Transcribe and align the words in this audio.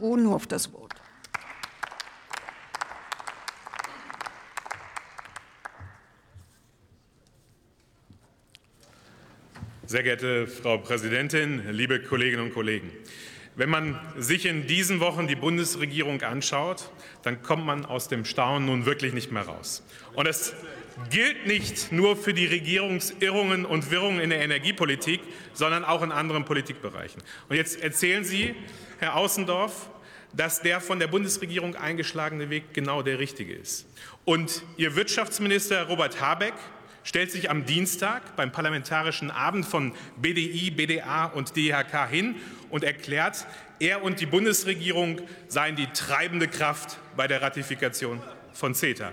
Auf 0.00 0.46
das 0.46 0.72
Wort. 0.72 0.94
Sehr 9.86 10.04
geehrte 10.04 10.46
Frau 10.46 10.78
Präsidentin, 10.78 11.72
liebe 11.72 12.00
Kolleginnen 12.00 12.44
und 12.44 12.54
Kollegen! 12.54 12.92
Wenn 13.56 13.70
man 13.70 13.98
sich 14.16 14.46
in 14.46 14.68
diesen 14.68 15.00
Wochen 15.00 15.26
die 15.26 15.34
Bundesregierung 15.34 16.22
anschaut, 16.22 16.90
dann 17.24 17.42
kommt 17.42 17.66
man 17.66 17.84
aus 17.84 18.06
dem 18.06 18.24
Staunen 18.24 18.66
nun 18.66 18.86
wirklich 18.86 19.14
nicht 19.14 19.32
mehr 19.32 19.42
raus. 19.42 19.82
Und 20.14 20.28
das 20.28 20.54
gilt 21.10 21.46
nicht 21.46 21.92
nur 21.92 22.16
für 22.16 22.34
die 22.34 22.46
Regierungsirrungen 22.46 23.64
und 23.64 23.90
Wirrungen 23.90 24.20
in 24.20 24.30
der 24.30 24.40
Energiepolitik, 24.40 25.20
sondern 25.52 25.84
auch 25.84 26.02
in 26.02 26.12
anderen 26.12 26.44
Politikbereichen. 26.44 27.22
Und 27.48 27.56
jetzt 27.56 27.80
erzählen 27.82 28.24
Sie, 28.24 28.54
Herr 28.98 29.16
Außendorf, 29.16 29.90
dass 30.32 30.60
der 30.60 30.80
von 30.80 30.98
der 30.98 31.06
Bundesregierung 31.06 31.74
eingeschlagene 31.76 32.50
Weg 32.50 32.74
genau 32.74 33.02
der 33.02 33.18
richtige 33.18 33.54
ist. 33.54 33.86
Und 34.24 34.62
Ihr 34.76 34.94
Wirtschaftsminister 34.94 35.84
Robert 35.84 36.20
Habeck 36.20 36.54
stellt 37.02 37.32
sich 37.32 37.48
am 37.48 37.64
Dienstag 37.64 38.36
beim 38.36 38.52
Parlamentarischen 38.52 39.30
Abend 39.30 39.64
von 39.64 39.94
BDI, 40.16 40.70
BDA 40.70 41.26
und 41.26 41.56
DHK 41.56 42.08
hin 42.10 42.36
und 42.68 42.84
erklärt, 42.84 43.46
er 43.80 44.02
und 44.02 44.20
die 44.20 44.26
Bundesregierung 44.26 45.20
seien 45.46 45.76
die 45.76 45.86
treibende 45.86 46.48
Kraft 46.48 46.98
bei 47.16 47.26
der 47.26 47.40
Ratifikation 47.40 48.20
von 48.52 48.74
CETA. 48.74 49.12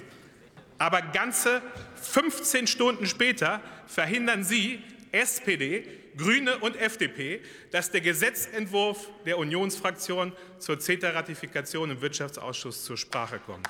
Aber 0.78 1.02
ganze 1.02 1.62
15 2.02 2.68
Stunden 2.68 3.06
später 3.06 3.62
verhindern 3.88 4.44
Sie, 4.44 4.82
SPD, 5.12 5.88
Grüne 6.18 6.58
und 6.58 6.76
FDP, 6.76 7.42
dass 7.72 7.92
der 7.92 8.02
Gesetzentwurf 8.02 9.10
der 9.26 9.38
Unionsfraktion 9.38 10.34
zur 10.60 10.80
CETA-Ratifikation 10.80 11.92
im 11.92 12.02
Wirtschaftsausschuss 12.02 12.84
zur 12.84 12.98
Sprache 12.98 13.40
kommt. 13.40 13.68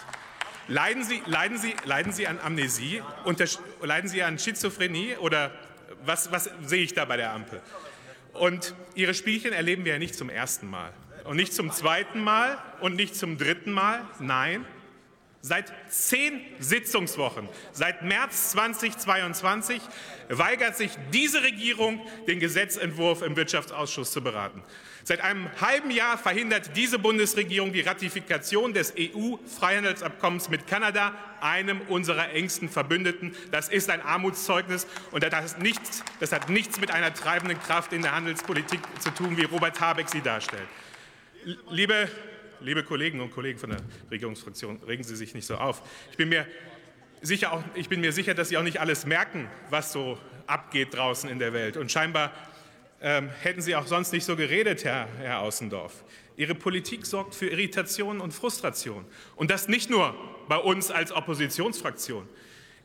Leiden 0.67 1.03
Sie, 1.03 1.21
leiden 1.27 1.57
Sie, 1.59 1.75
leiden 1.85 2.11
Sie 2.11 2.25
an 2.25 2.39
Amnesie? 2.39 3.03
Unter, 3.23 3.45
leiden 3.83 4.09
Sie 4.09 4.23
an 4.23 4.39
Schizophrenie? 4.39 5.15
Oder 5.17 5.51
was, 6.03 6.31
was 6.31 6.49
sehe 6.63 6.83
ich 6.83 6.93
da 6.93 7.05
bei 7.05 7.17
der 7.17 7.31
Ampel? 7.33 7.61
Und 8.33 8.73
Ihre 8.95 9.13
Spielchen 9.13 9.53
erleben 9.53 9.85
wir 9.85 9.93
ja 9.93 9.99
nicht 9.99 10.15
zum 10.15 10.29
ersten 10.29 10.67
Mal. 10.67 10.91
Und 11.23 11.37
nicht 11.37 11.53
zum 11.53 11.71
zweiten 11.71 12.23
Mal 12.23 12.57
und 12.81 12.95
nicht 12.95 13.15
zum 13.15 13.37
dritten 13.37 13.71
Mal. 13.71 14.01
Nein, 14.19 14.65
Seit 15.47 15.71
zehn 15.89 16.41
Sitzungswochen, 16.57 17.47
seit 17.71 18.01
März 18.01 18.49
2022, 18.53 19.79
weigert 20.29 20.75
sich 20.75 20.89
diese 21.13 21.43
Regierung, 21.43 22.01
den 22.27 22.39
Gesetzentwurf 22.39 23.21
im 23.21 23.35
Wirtschaftsausschuss 23.35 24.11
zu 24.11 24.23
beraten. 24.23 24.63
Seit 25.03 25.21
einem 25.21 25.47
halben 25.61 25.91
Jahr 25.91 26.17
verhindert 26.17 26.75
diese 26.75 26.97
Bundesregierung 26.97 27.73
die 27.73 27.81
Ratifikation 27.81 28.73
des 28.73 28.95
EU-Freihandelsabkommens 28.97 30.49
mit 30.49 30.65
Kanada, 30.65 31.13
einem 31.41 31.79
unserer 31.89 32.31
engsten 32.31 32.67
Verbündeten. 32.67 33.35
Das 33.51 33.69
ist 33.69 33.91
ein 33.91 34.01
Armutszeugnis 34.01 34.87
und 35.11 35.21
das, 35.21 35.31
hat 35.31 35.61
nichts, 35.61 36.03
das 36.19 36.31
hat 36.31 36.49
nichts 36.49 36.79
mit 36.79 36.89
einer 36.89 37.13
treibenden 37.13 37.59
Kraft 37.59 37.93
in 37.93 38.01
der 38.01 38.15
Handelspolitik 38.15 38.79
zu 38.99 39.11
tun, 39.11 39.37
wie 39.37 39.43
Robert 39.43 39.79
Habeck 39.79 40.09
sie 40.09 40.21
darstellt. 40.21 40.67
Liebe 41.69 42.09
liebe 42.61 42.83
Kolleginnen 42.83 43.21
und 43.21 43.31
Kollegen 43.31 43.59
von 43.59 43.71
der 43.71 43.79
Regierungsfraktion, 44.11 44.79
regen 44.87 45.03
Sie 45.03 45.15
sich 45.15 45.33
nicht 45.33 45.45
so 45.45 45.55
auf. 45.55 45.81
Ich 46.11 46.17
bin 46.17 46.29
mir 46.29 46.45
sicher, 47.21 47.53
auch, 47.53 47.63
ich 47.75 47.89
bin 47.89 48.01
mir 48.01 48.11
sicher 48.11 48.33
dass 48.33 48.49
Sie 48.49 48.57
auch 48.57 48.63
nicht 48.63 48.79
alles 48.79 49.05
merken, 49.05 49.49
was 49.69 49.91
so 49.91 50.17
abgeht 50.47 50.93
draußen 50.93 51.29
in 51.29 51.39
der 51.39 51.53
Welt. 51.53 51.77
Und 51.77 51.91
scheinbar 51.91 52.31
ähm, 53.01 53.29
hätten 53.41 53.61
Sie 53.61 53.75
auch 53.75 53.87
sonst 53.87 54.13
nicht 54.13 54.25
so 54.25 54.35
geredet, 54.35 54.83
Herr, 54.83 55.07
Herr 55.19 55.39
Außendorf. 55.39 56.03
Ihre 56.37 56.55
Politik 56.55 57.05
sorgt 57.05 57.33
für 57.33 57.47
Irritation 57.47 58.19
und 58.19 58.33
Frustration. 58.33 59.05
Und 59.35 59.51
das 59.51 59.67
nicht 59.67 59.89
nur 59.89 60.15
bei 60.47 60.57
uns 60.57 60.91
als 60.91 61.11
Oppositionsfraktion. 61.11 62.27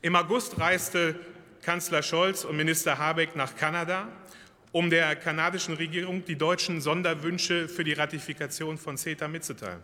Im 0.01 0.15
August 0.15 0.59
reiste 0.59 1.15
Kanzler 1.61 2.01
Scholz 2.01 2.43
und 2.43 2.55
Minister 2.55 2.97
Habeck 2.97 3.35
nach 3.35 3.55
Kanada 3.55 4.07
um 4.71 4.89
der 4.89 5.15
kanadischen 5.15 5.75
Regierung 5.75 6.25
die 6.25 6.35
deutschen 6.35 6.81
Sonderwünsche 6.81 7.67
für 7.67 7.83
die 7.83 7.93
Ratifikation 7.93 8.77
von 8.77 8.97
CETA 8.97 9.27
mitzuteilen. 9.27 9.81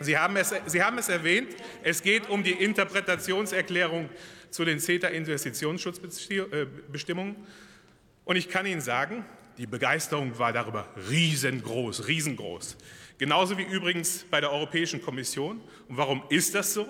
Sie 0.00 0.16
haben, 0.16 0.36
es, 0.36 0.54
Sie 0.66 0.82
haben 0.82 0.96
es 0.98 1.08
erwähnt, 1.08 1.54
es 1.82 2.02
geht 2.02 2.28
um 2.28 2.42
die 2.42 2.50
Interpretationserklärung 2.52 4.08
zu 4.50 4.64
den 4.64 4.80
CETA-Investitionsschutzbestimmungen. 4.80 7.36
Und 8.24 8.36
ich 8.36 8.48
kann 8.48 8.66
Ihnen 8.66 8.80
sagen, 8.80 9.24
die 9.58 9.66
Begeisterung 9.66 10.38
war 10.38 10.52
darüber 10.52 10.88
riesengroß, 11.10 12.06
riesengroß. 12.08 12.76
Genauso 13.18 13.58
wie 13.58 13.64
übrigens 13.64 14.24
bei 14.30 14.40
der 14.40 14.50
Europäischen 14.50 15.02
Kommission. 15.02 15.60
Und 15.88 15.98
warum 15.98 16.22
ist 16.30 16.54
das 16.54 16.72
so? 16.72 16.86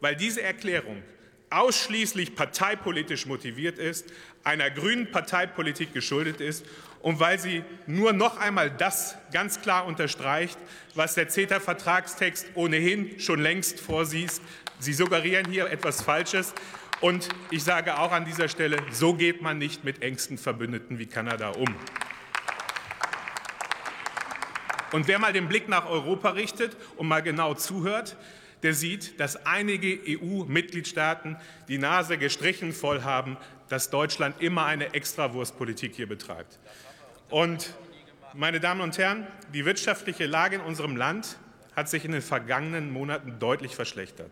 Weil 0.00 0.16
diese 0.16 0.42
Erklärung 0.42 1.02
ausschließlich 1.50 2.36
parteipolitisch 2.36 3.26
motiviert 3.26 3.78
ist, 3.78 4.06
einer 4.44 4.70
grünen 4.70 5.10
Parteipolitik 5.10 5.92
geschuldet 5.92 6.40
ist 6.40 6.64
und 7.02 7.18
weil 7.18 7.38
sie 7.38 7.64
nur 7.86 8.12
noch 8.12 8.38
einmal 8.38 8.70
das 8.70 9.16
ganz 9.32 9.60
klar 9.60 9.86
unterstreicht, 9.86 10.58
was 10.94 11.14
der 11.14 11.28
CETA-Vertragstext 11.28 12.46
ohnehin 12.54 13.18
schon 13.18 13.40
längst 13.40 13.80
vorsieht. 13.80 14.40
Sie 14.78 14.92
suggerieren 14.92 15.50
hier 15.50 15.70
etwas 15.70 16.02
Falsches. 16.02 16.54
Und 17.00 17.28
ich 17.50 17.64
sage 17.64 17.98
auch 17.98 18.12
an 18.12 18.26
dieser 18.26 18.48
Stelle, 18.48 18.76
so 18.90 19.14
geht 19.14 19.40
man 19.40 19.56
nicht 19.56 19.84
mit 19.84 20.02
engsten 20.02 20.36
Verbündeten 20.36 20.98
wie 20.98 21.06
Kanada 21.06 21.48
um. 21.50 21.74
Und 24.92 25.08
wer 25.08 25.18
mal 25.18 25.32
den 25.32 25.48
Blick 25.48 25.68
nach 25.68 25.88
Europa 25.88 26.30
richtet 26.30 26.76
und 26.96 27.08
mal 27.08 27.22
genau 27.22 27.54
zuhört, 27.54 28.16
der 28.62 28.74
sieht, 28.74 29.18
dass 29.18 29.46
einige 29.46 29.98
EU-Mitgliedstaaten 30.06 31.36
die 31.68 31.78
Nase 31.78 32.18
gestrichen 32.18 32.72
voll 32.72 33.02
haben, 33.02 33.36
dass 33.68 33.90
Deutschland 33.90 34.40
immer 34.40 34.66
eine 34.66 34.94
Extrawurstpolitik 34.94 35.94
hier 35.94 36.08
betreibt. 36.08 36.58
Und 37.30 37.74
meine 38.34 38.60
Damen 38.60 38.80
und 38.80 38.98
Herren, 38.98 39.26
die 39.54 39.64
wirtschaftliche 39.64 40.26
Lage 40.26 40.56
in 40.56 40.62
unserem 40.62 40.96
Land 40.96 41.38
hat 41.74 41.88
sich 41.88 42.04
in 42.04 42.12
den 42.12 42.22
vergangenen 42.22 42.90
Monaten 42.90 43.38
deutlich 43.38 43.74
verschlechtert. 43.74 44.30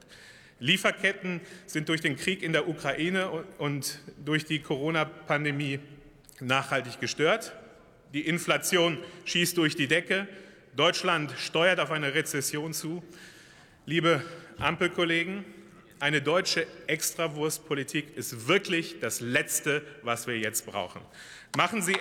Lieferketten 0.60 1.40
sind 1.66 1.88
durch 1.88 2.00
den 2.00 2.16
Krieg 2.16 2.42
in 2.42 2.52
der 2.52 2.68
Ukraine 2.68 3.44
und 3.58 4.00
durch 4.24 4.44
die 4.44 4.58
Corona-Pandemie 4.60 5.78
nachhaltig 6.40 7.00
gestört. 7.00 7.52
Die 8.12 8.26
Inflation 8.26 8.98
schießt 9.24 9.56
durch 9.56 9.76
die 9.76 9.86
Decke. 9.86 10.26
Deutschland 10.74 11.32
steuert 11.38 11.78
auf 11.78 11.90
eine 11.90 12.14
Rezession 12.14 12.72
zu. 12.72 13.02
Liebe 13.88 14.22
Ampelkollegen, 14.58 15.46
eine 15.98 16.20
deutsche 16.20 16.66
Extrawurstpolitik 16.88 18.18
ist 18.18 18.46
wirklich 18.46 19.00
das 19.00 19.22
Letzte, 19.22 19.82
was 20.02 20.26
wir 20.26 20.38
jetzt 20.38 20.66
brauchen. 20.66 21.00
Machen 21.56 21.80
Sie, 21.80 21.96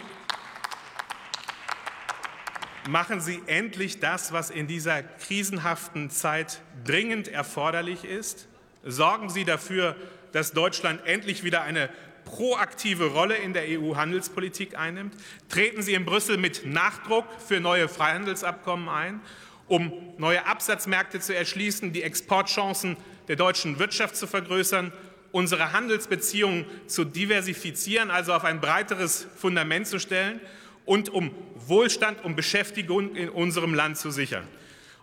machen 2.90 3.22
Sie 3.22 3.42
endlich 3.46 4.02
das, 4.02 4.34
was 4.34 4.50
in 4.50 4.68
dieser 4.68 5.02
krisenhaften 5.02 6.09
Zeit 6.09 6.59
dringend 6.84 7.30
erforderlich 7.30 8.04
ist. 8.04 8.50
Sorgen 8.84 9.30
Sie 9.30 9.46
dafür, 9.46 9.96
dass 10.34 10.52
Deutschland 10.52 11.06
endlich 11.06 11.46
wieder 11.46 11.62
eine 11.62 11.90
proaktive 12.25 13.14
Rolle 13.14 13.38
in 13.38 13.54
der 13.54 13.64
EU-Handelspolitik 13.66 14.78
einnimmt. 14.78 15.16
Treten 15.48 15.81
Sie 15.81 15.94
in 15.94 16.04
Brüssel 16.04 16.38
mit 16.38 16.66
Nachdruck 16.66 17.24
für 17.40 17.62
neue 17.62 17.88
Freihandelsabkommen 17.88 18.90
ein 18.90 19.22
um 19.67 19.91
neue 20.17 20.45
Absatzmärkte 20.45 21.19
zu 21.19 21.35
erschließen, 21.35 21.94
die 21.94 22.03
Exportchancen 22.03 22.97
der 23.28 23.35
deutschen 23.35 23.79
Wirtschaft 23.79 24.16
zu 24.16 24.28
vergrößern, 24.28 24.91
unsere 25.31 25.73
Handelsbeziehungen 25.73 26.66
zu 26.88 27.03
diversifizieren, 27.03 28.09
also 28.09 28.33
auf 28.33 28.44
ein 28.44 28.61
breiteres 28.61 29.27
Fundament 29.35 29.88
zu 29.88 30.00
stellen 30.00 30.39
und 30.85 31.09
um 31.09 31.31
Wohlstand 31.56 32.23
und 32.23 32.35
Beschäftigung 32.35 33.16
in 33.16 33.29
unserem 33.29 33.73
Land 33.73 33.97
zu 33.97 34.09
sichern. 34.09 34.47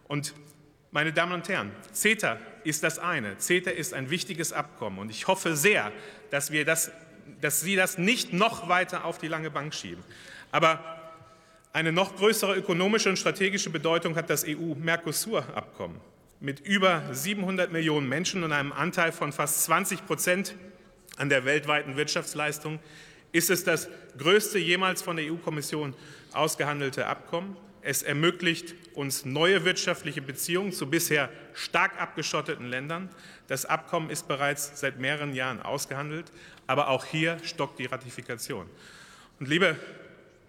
Und 0.08 0.34
meine 0.90 1.12
Damen 1.12 1.32
und 1.32 1.48
Herren, 1.48 1.72
CETA 1.92 2.38
ist 2.64 2.82
das 2.82 2.98
eine. 2.98 3.36
CETA 3.38 3.70
ist 3.70 3.92
ein 3.92 4.10
wichtiges 4.10 4.52
Abkommen 4.52 4.98
und 4.98 5.10
ich 5.10 5.26
hoffe 5.26 5.56
sehr, 5.56 5.92
dass, 6.30 6.50
wir 6.52 6.64
das, 6.64 6.90
dass 7.40 7.60
Sie 7.60 7.76
das 7.76 7.98
nicht 7.98 8.32
noch 8.32 8.68
weiter 8.68 9.04
auf 9.04 9.18
die 9.18 9.28
lange 9.28 9.50
Bank 9.50 9.74
schieben. 9.74 10.02
Aber 10.50 10.93
eine 11.74 11.90
noch 11.90 12.14
größere 12.14 12.56
ökonomische 12.56 13.10
und 13.10 13.18
strategische 13.18 13.68
Bedeutung 13.68 14.14
hat 14.14 14.30
das 14.30 14.44
EU-Mercosur-Abkommen. 14.46 16.00
Mit 16.38 16.60
über 16.60 17.02
700 17.10 17.72
Millionen 17.72 18.08
Menschen 18.08 18.44
und 18.44 18.52
einem 18.52 18.70
Anteil 18.70 19.10
von 19.10 19.32
fast 19.32 19.64
20 19.64 20.06
Prozent 20.06 20.54
an 21.16 21.28
der 21.28 21.44
weltweiten 21.44 21.96
Wirtschaftsleistung 21.96 22.78
ist 23.32 23.50
es 23.50 23.64
das 23.64 23.88
größte 24.16 24.60
jemals 24.60 25.02
von 25.02 25.16
der 25.16 25.26
EU-Kommission 25.32 25.94
ausgehandelte 26.32 27.08
Abkommen. 27.08 27.56
Es 27.82 28.04
ermöglicht 28.04 28.76
uns 28.94 29.24
neue 29.24 29.64
wirtschaftliche 29.64 30.22
Beziehungen 30.22 30.70
zu 30.70 30.88
bisher 30.88 31.28
stark 31.54 32.00
abgeschotteten 32.00 32.68
Ländern. 32.68 33.08
Das 33.48 33.66
Abkommen 33.66 34.10
ist 34.10 34.28
bereits 34.28 34.78
seit 34.78 35.00
mehreren 35.00 35.34
Jahren 35.34 35.60
ausgehandelt, 35.60 36.30
aber 36.68 36.86
auch 36.86 37.04
hier 37.04 37.38
stockt 37.42 37.80
die 37.80 37.86
Ratifikation. 37.86 38.70
Und 39.40 39.48
liebe 39.48 39.76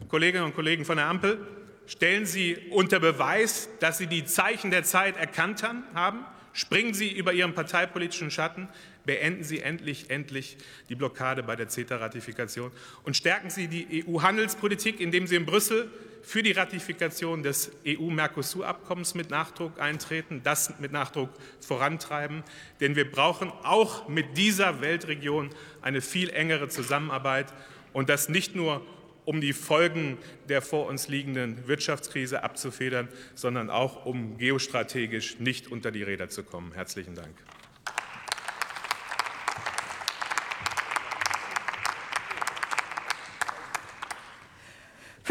Kolleginnen 0.07 0.45
und 0.45 0.55
Kollegen 0.55 0.85
von 0.85 0.97
der 0.97 1.07
Ampel, 1.07 1.39
stellen 1.87 2.25
Sie 2.25 2.57
unter 2.69 2.99
Beweis, 2.99 3.69
dass 3.79 3.97
Sie 3.97 4.07
die 4.07 4.25
Zeichen 4.25 4.71
der 4.71 4.83
Zeit 4.83 5.17
erkannt 5.17 5.63
haben. 5.63 6.25
Springen 6.53 6.93
Sie 6.93 7.11
über 7.11 7.33
Ihren 7.33 7.53
parteipolitischen 7.53 8.31
Schatten. 8.31 8.69
Beenden 9.05 9.43
Sie 9.43 9.59
endlich, 9.59 10.09
endlich 10.09 10.57
die 10.89 10.95
Blockade 10.95 11.43
bei 11.43 11.55
der 11.55 11.67
CETA-Ratifikation 11.67 12.71
und 13.03 13.15
stärken 13.15 13.49
Sie 13.49 13.67
die 13.67 14.05
EU-Handelspolitik, 14.07 14.99
indem 14.99 15.27
Sie 15.27 15.35
in 15.35 15.45
Brüssel 15.45 15.91
für 16.23 16.41
die 16.41 16.53
Ratifikation 16.53 17.43
des 17.43 17.71
EU-Mercosur-Abkommens 17.85 19.13
mit 19.13 19.29
Nachdruck 19.29 19.79
eintreten, 19.79 20.41
das 20.43 20.79
mit 20.79 20.91
Nachdruck 20.91 21.29
vorantreiben. 21.59 22.43
Denn 22.79 22.95
wir 22.95 23.09
brauchen 23.09 23.51
auch 23.61 24.07
mit 24.07 24.35
dieser 24.35 24.81
Weltregion 24.81 25.51
eine 25.83 26.01
viel 26.01 26.31
engere 26.31 26.67
Zusammenarbeit 26.67 27.53
und 27.93 28.09
das 28.09 28.27
nicht 28.27 28.55
nur 28.55 28.83
um 29.25 29.41
die 29.41 29.53
Folgen 29.53 30.17
der 30.47 30.61
vor 30.61 30.87
uns 30.87 31.07
liegenden 31.07 31.67
Wirtschaftskrise 31.67 32.43
abzufedern, 32.43 33.09
sondern 33.33 33.69
auch 33.69 34.05
um 34.05 34.37
geostrategisch 34.37 35.39
nicht 35.39 35.71
unter 35.71 35.91
die 35.91 36.03
Räder 36.03 36.29
zu 36.29 36.43
kommen. 36.43 36.71
Herzlichen 36.73 37.15
Dank. 37.15 37.35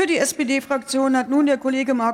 Für 0.04 0.06
die 0.08 0.18
SPD-Fraktion 0.18 1.16
hat 1.16 1.30
nun 1.30 1.46
der 1.46 1.56
Kollege 1.56 1.94
Markus 1.94 2.12